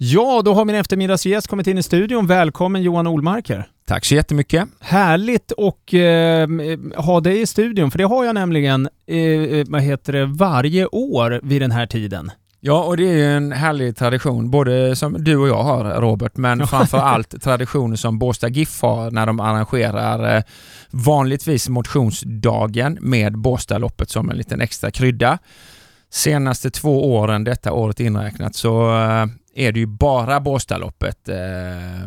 Ja, 0.00 0.42
då 0.44 0.54
har 0.54 0.64
min 0.64 0.76
eftermiddagsgäst 0.76 1.48
kommit 1.48 1.66
in 1.66 1.78
i 1.78 1.82
studion. 1.82 2.26
Välkommen 2.26 2.82
Johan 2.82 3.06
Olmarker. 3.06 3.68
Tack 3.86 4.04
så 4.04 4.14
jättemycket. 4.14 4.68
Härligt 4.80 5.52
att 5.52 5.92
eh, 5.92 7.04
ha 7.04 7.20
dig 7.20 7.40
i 7.40 7.46
studion, 7.46 7.90
för 7.90 7.98
det 7.98 8.04
har 8.04 8.24
jag 8.24 8.34
nämligen 8.34 8.88
eh, 9.06 9.66
vad 9.66 9.82
heter 9.82 10.12
det, 10.12 10.26
varje 10.26 10.86
år 10.86 11.40
vid 11.42 11.62
den 11.62 11.70
här 11.70 11.86
tiden. 11.86 12.30
Ja, 12.60 12.84
och 12.84 12.96
det 12.96 13.08
är 13.08 13.16
ju 13.16 13.36
en 13.36 13.52
härlig 13.52 13.96
tradition, 13.96 14.50
både 14.50 14.96
som 14.96 15.24
du 15.24 15.36
och 15.36 15.48
jag 15.48 15.62
har 15.62 16.00
Robert, 16.00 16.36
men 16.36 16.66
framför 16.66 16.98
allt 17.12 17.42
traditioner 17.42 17.96
som 17.96 18.18
Båstad 18.18 18.48
GIF 18.48 18.82
har 18.82 19.10
när 19.10 19.26
de 19.26 19.40
arrangerar 19.40 20.36
eh, 20.36 20.42
vanligtvis 20.90 21.68
motionsdagen 21.68 22.98
med 23.00 23.38
Båstadloppet 23.38 24.10
som 24.10 24.30
en 24.30 24.36
liten 24.36 24.60
extra 24.60 24.90
krydda. 24.90 25.38
Senaste 26.10 26.70
två 26.70 27.14
åren, 27.14 27.44
detta 27.44 27.72
året 27.72 28.00
inräknat, 28.00 28.54
så 28.54 28.96
eh, 28.98 29.26
är 29.58 29.72
det 29.72 29.80
ju 29.80 29.86
bara 29.86 30.40
Båstadloppet 30.40 31.28
eh, 31.28 31.36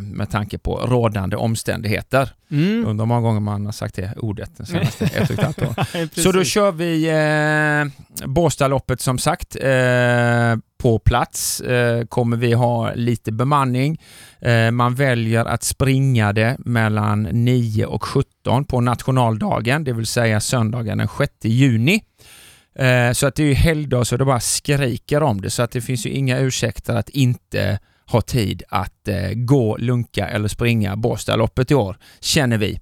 med 0.02 0.30
tanke 0.32 0.58
på 0.58 0.78
rådande 0.78 1.36
omständigheter. 1.36 2.30
Mm. 2.52 2.86
Undrar 2.88 3.05
många 3.05 3.22
gånger 3.22 3.40
man 3.40 3.66
har 3.66 3.73
sagt 3.73 3.96
det 3.96 4.14
ordet 4.18 4.52
de 4.58 4.66
senaste 4.66 5.05
ett 5.05 5.30
och 5.30 5.40
ett 5.40 5.44
halvt 5.44 5.62
år. 5.62 6.22
Så 6.22 6.32
då 6.32 6.44
kör 6.44 6.72
vi 6.72 7.09
eh, 7.09 8.28
Båstadloppet 8.28 9.02
som 9.02 9.18
sagt. 9.18 9.56
Eh, 9.56 10.56
på 10.78 11.00
plats 11.00 11.62
eh, 11.62 12.06
kommer 12.06 12.38
vi 12.38 12.54
ha 12.54 12.94
lite 12.94 13.32
bemanning. 13.32 14.02
Eh, 14.40 14.72
man 14.72 14.95
väljer 14.95 15.45
att 15.45 15.64
springa 15.64 16.34
det 16.34 16.56
mellan 16.59 17.23
9 17.23 17.86
och 17.86 18.04
17 18.04 18.66
på 18.66 18.81
nationaldagen, 18.81 19.84
det 19.84 19.94
vill 19.94 20.06
säga 20.06 20.40
söndagen 20.40 20.98
den 20.98 21.08
6 21.18 21.34
juni. 21.42 22.04
Eh, 22.75 23.11
så 23.11 23.27
att 23.27 23.35
det 23.35 23.43
är 23.43 23.48
ju 23.48 23.53
helgdag 23.53 24.07
så 24.07 24.17
det 24.17 24.25
bara 24.25 24.39
skriker 24.39 25.23
om 25.23 25.41
det 25.41 25.49
så 25.49 25.63
att 25.63 25.71
det 25.71 25.81
finns 25.81 26.05
ju 26.05 26.09
inga 26.09 26.39
ursäkter 26.39 26.95
att 26.95 27.09
inte 27.09 27.80
ha 28.11 28.21
tid 28.21 28.63
att 28.70 29.07
eh, 29.07 29.31
gå, 29.34 29.77
lunka 29.77 30.27
eller 30.27 30.47
springa 30.47 30.95
Båstadloppet 30.95 31.72
i 31.72 31.75
år, 31.75 31.97
känner 32.19 32.58
vi. 32.58 32.80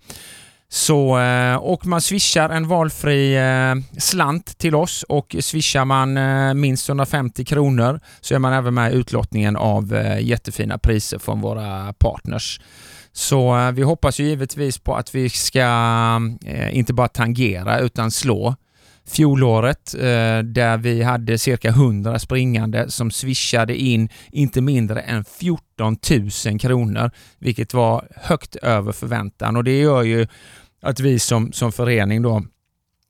Så, 0.71 1.19
eh, 1.19 1.55
och 1.55 1.85
man 1.85 2.01
swishar 2.01 2.49
en 2.49 2.67
valfri 2.67 3.35
eh, 3.37 3.99
slant 3.99 4.57
till 4.57 4.75
oss 4.75 5.03
och 5.03 5.35
swishar 5.39 5.85
man 5.85 6.17
eh, 6.17 6.53
minst 6.53 6.89
150 6.89 7.45
kronor 7.45 7.99
så 8.21 8.35
är 8.35 8.39
man 8.39 8.53
även 8.53 8.73
med 8.73 8.93
i 8.93 8.95
utlottningen 8.95 9.55
av 9.55 9.95
eh, 9.95 10.19
jättefina 10.19 10.77
priser 10.77 11.19
från 11.19 11.41
våra 11.41 11.93
partners. 11.93 12.61
Så 13.11 13.71
vi 13.73 13.81
hoppas 13.81 14.19
ju 14.19 14.23
givetvis 14.23 14.77
på 14.77 14.95
att 14.95 15.15
vi 15.15 15.29
ska 15.29 16.21
inte 16.71 16.93
bara 16.93 17.07
tangera 17.07 17.79
utan 17.79 18.11
slå 18.11 18.55
fjolåret 19.09 19.93
eh, 19.93 20.39
där 20.43 20.77
vi 20.77 21.03
hade 21.03 21.37
cirka 21.37 21.69
100 21.69 22.19
springande 22.19 22.91
som 22.91 23.11
swishade 23.11 23.75
in 23.75 24.09
inte 24.31 24.61
mindre 24.61 25.01
än 25.01 25.25
14 25.25 25.97
000 26.45 26.59
kronor, 26.59 27.11
vilket 27.39 27.73
var 27.73 28.07
högt 28.15 28.55
över 28.55 28.91
förväntan 28.91 29.55
och 29.55 29.63
det 29.63 29.79
gör 29.79 30.03
ju 30.03 30.27
att 30.81 30.99
vi 30.99 31.19
som, 31.19 31.51
som 31.51 31.71
förening 31.71 32.21
då 32.21 32.43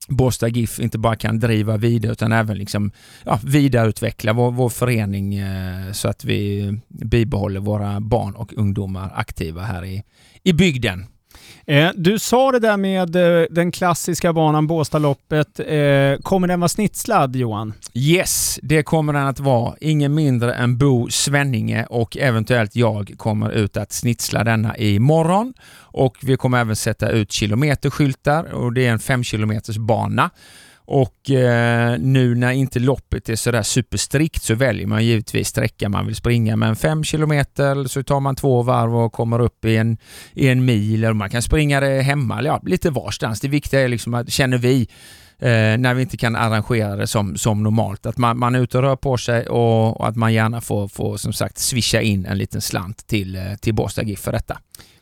Båstad 0.09 0.47
GIF 0.47 0.79
inte 0.79 0.97
bara 0.97 1.15
kan 1.15 1.39
driva 1.39 1.77
vidare 1.77 2.11
utan 2.11 2.31
även 2.31 2.57
liksom, 2.57 2.91
ja, 3.25 3.39
vidareutveckla 3.43 4.33
vår, 4.33 4.51
vår 4.51 4.69
förening 4.69 5.35
eh, 5.35 5.91
så 5.91 6.07
att 6.07 6.25
vi 6.25 6.73
bibehåller 6.87 7.59
våra 7.59 7.99
barn 7.99 8.35
och 8.35 8.53
ungdomar 8.53 9.11
aktiva 9.15 9.61
här 9.61 9.85
i, 9.85 10.03
i 10.43 10.53
bygden. 10.53 11.05
Eh, 11.65 11.89
du 11.95 12.19
sa 12.19 12.51
det 12.51 12.59
där 12.59 12.77
med 12.77 13.15
eh, 13.15 13.45
den 13.49 13.71
klassiska 13.71 14.33
banan 14.33 14.67
Båstaloppet. 14.67 15.59
Eh, 15.59 16.21
kommer 16.23 16.47
den 16.47 16.59
vara 16.59 16.69
snitslad 16.69 17.35
Johan? 17.35 17.73
Yes, 17.93 18.59
det 18.61 18.83
kommer 18.83 19.13
den 19.13 19.27
att 19.27 19.39
vara. 19.39 19.75
Ingen 19.81 20.13
mindre 20.13 20.53
än 20.53 20.77
Bo 20.77 21.09
Svenninge 21.09 21.85
och 21.85 22.17
eventuellt 22.17 22.75
jag 22.75 23.13
kommer 23.17 23.51
ut 23.51 23.77
att 23.77 23.91
snitsla 23.91 24.43
denna 24.43 24.77
imorgon. 24.77 25.53
Och 25.91 26.17
vi 26.21 26.37
kommer 26.37 26.61
även 26.61 26.75
sätta 26.75 27.09
ut 27.09 27.31
kilometerskyltar 27.31 28.53
och 28.53 28.73
det 28.73 28.85
är 28.85 28.91
en 28.91 28.99
5 28.99 29.23
kilometers 29.23 29.77
bana. 29.77 30.29
Och 30.91 31.31
eh, 31.31 31.99
nu 31.99 32.35
när 32.35 32.51
inte 32.51 32.79
loppet 32.79 33.29
är 33.29 33.35
sådär 33.35 33.63
superstrikt 33.63 34.43
så 34.43 34.55
väljer 34.55 34.87
man 34.87 35.05
givetvis 35.05 35.47
sträcka 35.47 35.89
man 35.89 36.05
vill 36.05 36.15
springa. 36.15 36.55
Men 36.55 36.75
5 36.75 37.03
kilometer 37.03 37.83
så 37.87 38.03
tar 38.03 38.19
man 38.19 38.35
två 38.35 38.61
varv 38.63 38.95
och 38.95 39.13
kommer 39.13 39.39
upp 39.39 39.65
i 39.65 39.77
en, 39.77 39.97
i 40.33 40.47
en 40.47 40.65
mil. 40.65 41.03
Eller 41.03 41.13
man 41.13 41.29
kan 41.29 41.41
springa 41.41 41.79
det 41.79 42.01
hemma, 42.01 42.39
eller 42.39 42.49
ja, 42.49 42.61
lite 42.65 42.89
varstans. 42.89 43.39
Det 43.39 43.47
viktiga 43.47 43.81
är 43.81 43.87
liksom 43.87 44.13
att, 44.13 44.31
känner 44.31 44.57
vi, 44.57 44.81
eh, 45.39 45.77
när 45.77 45.93
vi 45.93 46.01
inte 46.01 46.17
kan 46.17 46.35
arrangera 46.35 46.95
det 46.95 47.07
som, 47.07 47.37
som 47.37 47.63
normalt, 47.63 48.05
att 48.05 48.17
man, 48.17 48.39
man 48.39 48.55
är 48.55 48.59
ute 48.59 48.77
och 48.77 48.83
rör 48.83 48.95
på 48.95 49.17
sig 49.17 49.47
och, 49.47 49.99
och 49.99 50.07
att 50.07 50.15
man 50.15 50.33
gärna 50.33 50.61
får, 50.61 50.87
får 50.87 51.17
som 51.17 51.33
sagt 51.33 51.57
swisha 51.57 52.01
in 52.01 52.25
en 52.25 52.37
liten 52.37 52.61
slant 52.61 53.07
till, 53.07 53.35
eh, 53.35 53.55
till 53.61 53.73
Båstad 53.73 54.03
GIF 54.03 54.19
för 54.19 54.31
detta. 54.31 54.57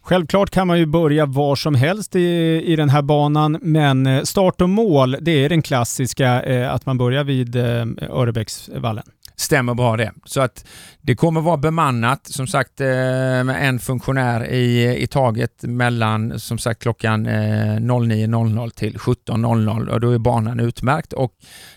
Självklart 0.07 0.49
kan 0.49 0.67
man 0.67 0.79
ju 0.79 0.85
börja 0.85 1.25
var 1.25 1.55
som 1.55 1.75
helst 1.75 2.15
i, 2.15 2.21
i 2.65 2.75
den 2.75 2.89
här 2.89 3.01
banan, 3.01 3.57
men 3.61 4.07
eh, 4.07 4.23
start 4.23 4.61
och 4.61 4.69
mål, 4.69 5.17
det 5.21 5.31
är 5.31 5.49
den 5.49 5.61
klassiska, 5.61 6.43
eh, 6.43 6.73
att 6.73 6.85
man 6.85 6.97
börjar 6.97 7.23
vid 7.23 7.55
eh, 7.55 7.85
Örebäcksvallen. 8.09 9.03
Stämmer 9.39 9.73
bra 9.73 9.97
det. 9.97 10.11
Så 10.25 10.41
att 10.41 10.65
det 11.01 11.15
kommer 11.15 11.41
vara 11.41 11.57
bemannat, 11.57 12.27
som 12.27 12.47
sagt, 12.47 12.81
eh, 12.81 12.87
med 12.87 13.67
en 13.67 13.79
funktionär 13.79 14.45
i, 14.45 14.97
i 15.03 15.07
taget 15.07 15.63
mellan 15.63 16.39
som 16.39 16.57
sagt 16.57 16.81
klockan 16.81 17.25
eh, 17.25 17.77
09.00 17.77 18.69
till 18.69 18.97
17.00 18.97 19.87
och 19.87 19.99
då 19.99 20.11
är 20.11 20.17
banan 20.17 20.59
utmärkt 20.59 21.13
och 21.13 21.31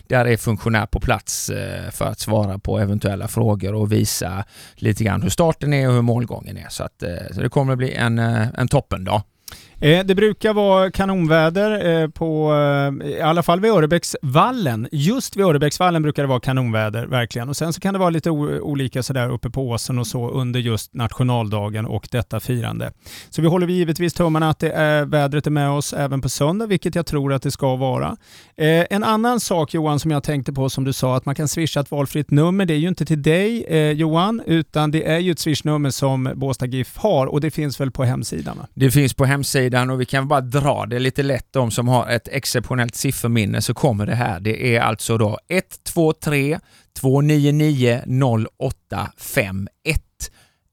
där 0.07 0.25
är 0.25 0.37
funktionär 0.37 0.85
på 0.85 0.99
plats 0.99 1.49
eh, 1.49 1.91
för 1.91 2.05
att 2.05 2.19
svara 2.19 2.59
på 2.59 2.79
eventuella 2.79 3.27
frågor 3.27 3.73
och 3.73 3.91
visa 3.91 4.43
lite 4.75 5.03
grann 5.03 5.21
hur 5.21 5.29
starten 5.29 5.73
är 5.73 5.87
och 5.87 5.93
hur 5.93 6.01
målgången 6.01 6.57
är. 6.57 6.69
Så, 6.69 6.83
att, 6.83 7.03
så 7.31 7.41
det 7.41 7.49
kommer 7.49 7.75
bli 7.75 7.93
en, 7.93 8.19
en 8.19 8.67
toppendag. 8.67 9.23
Eh, 9.83 10.05
det 10.05 10.15
brukar 10.15 10.53
vara 10.53 10.91
kanonväder 10.91 12.01
eh, 12.01 12.09
på, 12.09 12.53
eh, 13.03 13.07
i 13.09 13.21
alla 13.21 13.43
fall 13.43 13.59
vid 13.59 13.71
Örebäcksvallen. 13.71 14.87
Just 14.91 15.35
vid 15.35 15.45
Örebäcksvallen 15.45 16.01
brukar 16.01 16.23
det 16.23 16.27
vara 16.27 16.39
kanonväder, 16.39 17.05
verkligen. 17.05 17.49
Och 17.49 17.57
sen 17.57 17.73
så 17.73 17.81
kan 17.81 17.93
det 17.93 17.99
vara 17.99 18.09
lite 18.09 18.29
olika 18.29 19.03
sådär 19.03 19.29
uppe 19.29 19.49
på 19.49 19.69
åsen 19.69 19.99
och 19.99 20.07
så 20.07 20.29
under 20.29 20.59
just 20.59 20.93
nationaldagen 20.93 21.85
och 21.85 22.07
detta 22.11 22.39
firande. 22.39 22.91
Så 23.29 23.41
vi 23.41 23.47
håller 23.47 23.67
vi 23.67 23.73
givetvis 23.73 24.13
tummarna 24.13 24.49
att 24.49 24.59
det 24.59 24.71
är, 24.71 25.05
vädret 25.05 25.47
är 25.47 25.51
med 25.51 25.69
oss 25.69 25.93
även 25.93 26.21
på 26.21 26.29
söndag, 26.29 26.65
vilket 26.65 26.95
jag 26.95 27.05
tror 27.05 27.33
att 27.33 27.41
det 27.41 27.51
ska 27.51 27.75
vara. 27.75 28.17
Eh, 28.57 28.85
en 28.89 29.03
annan 29.03 29.39
sak 29.39 29.73
Johan 29.73 29.99
som 29.99 30.11
jag 30.11 30.23
tänkte 30.23 30.53
på 30.53 30.69
som 30.69 30.83
du 30.83 30.93
sa, 30.93 31.15
att 31.15 31.25
man 31.25 31.35
kan 31.35 31.47
swisha 31.47 31.79
ett 31.79 31.91
valfritt 31.91 32.31
nummer. 32.31 32.65
Det 32.65 32.73
är 32.73 32.77
ju 32.77 32.87
inte 32.87 33.05
till 33.05 33.21
dig 33.21 33.63
eh, 33.63 33.91
Johan, 33.91 34.41
utan 34.45 34.91
det 34.91 35.07
är 35.07 35.19
ju 35.19 35.31
ett 35.31 35.39
swishnummer 35.39 35.89
som 35.89 36.31
Båstad 36.35 36.65
GIF 36.65 36.97
har 36.97 37.27
och 37.27 37.41
det 37.41 37.51
finns 37.51 37.79
väl 37.79 37.91
på 37.91 38.03
hemsidan? 38.03 38.57
Va? 38.57 38.67
Det 38.73 38.91
finns 38.91 39.13
på 39.13 39.25
hemsidan 39.25 39.70
hemsidan 39.71 39.89
och 39.89 40.01
vi 40.01 40.05
kan 40.05 40.27
bara 40.27 40.41
dra 40.41 40.85
det 40.85 40.99
lite 40.99 41.23
lätt. 41.23 41.47
De 41.51 41.71
som 41.71 41.87
har 41.87 42.09
ett 42.09 42.27
exceptionellt 42.27 42.95
sifferminne 42.95 43.61
så 43.61 43.73
kommer 43.73 44.05
det 44.05 44.15
här. 44.15 44.39
Det 44.39 44.75
är 44.75 44.81
alltså 44.81 45.17
då 45.17 45.37
123 45.49 46.59
299 46.99 48.01
0851. 48.57 50.01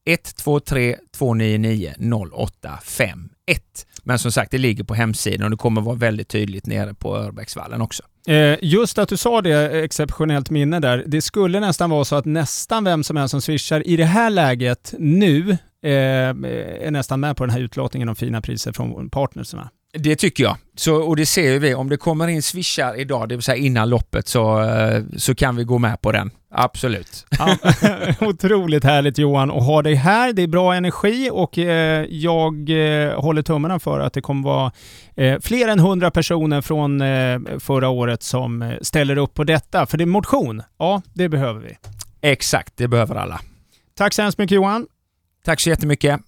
123 0.05 0.95
299 1.17 1.93
0851. 1.99 3.85
Men 4.03 4.19
som 4.19 4.31
sagt, 4.31 4.51
det 4.51 4.57
ligger 4.57 4.83
på 4.83 4.93
hemsidan 4.93 5.43
och 5.43 5.51
det 5.51 5.57
kommer 5.57 5.81
vara 5.81 5.95
väldigt 5.95 6.29
tydligt 6.29 6.67
nere 6.67 6.93
på 6.93 7.17
Örbäcksvallen 7.17 7.81
också. 7.81 8.03
Eh, 8.27 8.57
just 8.61 8.97
att 8.97 9.09
du 9.09 9.17
sa 9.17 9.41
det, 9.41 9.83
exceptionellt 9.83 10.49
minne 10.49 10.79
där. 10.79 11.03
Det 11.07 11.21
skulle 11.21 11.59
nästan 11.59 11.89
vara 11.89 12.05
så 12.05 12.15
att 12.15 12.25
nästan 12.25 12.83
vem 12.83 13.03
som 13.03 13.17
helst 13.17 13.31
som 13.31 13.41
swishar 13.41 13.87
i 13.87 13.97
det 13.97 14.05
här 14.05 14.29
läget 14.29 14.93
nu 14.99 15.57
är 15.81 16.91
nästan 16.91 17.19
med 17.19 17.37
på 17.37 17.45
den 17.45 17.53
här 17.53 17.59
utlottningen 17.59 18.09
av 18.09 18.15
fina 18.15 18.41
priser 18.41 18.71
från 18.71 19.09
partnerserna. 19.09 19.69
Det 19.93 20.15
tycker 20.15 20.43
jag. 20.43 20.57
Så, 20.75 20.95
och 20.95 21.15
det 21.15 21.25
ser 21.25 21.59
vi, 21.59 21.75
om 21.75 21.89
det 21.89 21.97
kommer 21.97 22.27
in 22.27 22.43
swishar 22.43 22.99
idag, 22.99 23.29
det 23.29 23.35
vill 23.35 23.43
säga 23.43 23.57
innan 23.57 23.89
loppet, 23.89 24.27
så, 24.27 24.61
eh, 24.61 25.03
så 25.17 25.35
kan 25.35 25.55
vi 25.55 25.63
gå 25.63 25.77
med 25.77 26.01
på 26.01 26.11
den. 26.11 26.31
Absolut. 26.51 27.25
Ja, 27.39 27.57
otroligt 28.27 28.83
härligt 28.83 29.17
Johan 29.17 29.51
att 29.51 29.65
ha 29.65 29.81
dig 29.81 29.95
här. 29.95 30.33
Det 30.33 30.41
är 30.41 30.47
bra 30.47 30.73
energi 30.73 31.29
och 31.33 31.57
eh, 31.57 32.05
jag 32.09 32.69
eh, 32.69 33.21
håller 33.21 33.41
tummarna 33.41 33.79
för 33.79 33.99
att 33.99 34.13
det 34.13 34.21
kommer 34.21 34.43
vara 34.43 34.71
eh, 35.15 35.39
fler 35.39 35.67
än 35.67 35.79
100 35.79 36.11
personer 36.11 36.61
från 36.61 37.01
eh, 37.01 37.39
förra 37.59 37.89
året 37.89 38.23
som 38.23 38.61
eh, 38.61 38.73
ställer 38.81 39.17
upp 39.17 39.33
på 39.33 39.43
detta. 39.43 39.85
För 39.85 39.97
det 39.97 40.03
är 40.03 40.05
motion, 40.05 40.61
ja 40.79 41.01
det 41.13 41.29
behöver 41.29 41.61
vi. 41.61 41.77
Exakt, 42.21 42.77
det 42.77 42.87
behöver 42.87 43.15
alla. 43.15 43.41
Tack 43.97 44.13
så 44.13 44.21
hemskt 44.21 44.37
mycket 44.37 44.55
Johan. 44.55 44.87
Tack 45.43 45.59
så 45.59 45.69
jättemycket. 45.69 46.21